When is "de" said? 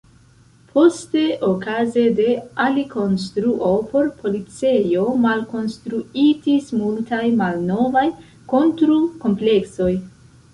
2.19-2.25